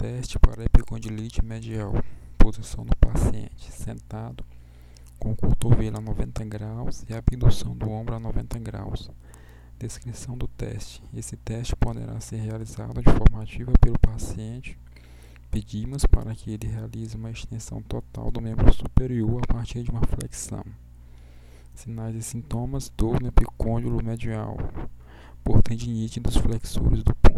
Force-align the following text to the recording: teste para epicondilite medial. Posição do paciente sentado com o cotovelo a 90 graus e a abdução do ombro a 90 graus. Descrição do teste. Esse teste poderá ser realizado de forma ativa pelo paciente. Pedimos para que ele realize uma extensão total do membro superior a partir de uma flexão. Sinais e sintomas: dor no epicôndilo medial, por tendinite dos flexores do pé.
teste 0.00 0.38
para 0.38 0.64
epicondilite 0.64 1.44
medial. 1.44 1.92
Posição 2.38 2.86
do 2.86 2.96
paciente 2.96 3.70
sentado 3.70 4.42
com 5.18 5.32
o 5.32 5.36
cotovelo 5.36 5.98
a 5.98 6.00
90 6.00 6.42
graus 6.46 7.04
e 7.06 7.12
a 7.12 7.18
abdução 7.18 7.76
do 7.76 7.90
ombro 7.90 8.14
a 8.14 8.18
90 8.18 8.58
graus. 8.60 9.10
Descrição 9.78 10.38
do 10.38 10.48
teste. 10.48 11.02
Esse 11.14 11.36
teste 11.36 11.76
poderá 11.76 12.18
ser 12.18 12.36
realizado 12.36 13.02
de 13.02 13.12
forma 13.12 13.42
ativa 13.42 13.72
pelo 13.78 13.98
paciente. 13.98 14.78
Pedimos 15.50 16.06
para 16.06 16.34
que 16.34 16.52
ele 16.52 16.66
realize 16.66 17.14
uma 17.14 17.30
extensão 17.30 17.82
total 17.82 18.30
do 18.30 18.40
membro 18.40 18.72
superior 18.72 19.42
a 19.42 19.52
partir 19.52 19.82
de 19.82 19.90
uma 19.90 20.06
flexão. 20.06 20.64
Sinais 21.74 22.16
e 22.16 22.22
sintomas: 22.22 22.90
dor 22.96 23.20
no 23.20 23.28
epicôndilo 23.28 24.02
medial, 24.02 24.56
por 25.44 25.62
tendinite 25.62 26.20
dos 26.20 26.38
flexores 26.38 27.02
do 27.02 27.14
pé. 27.16 27.29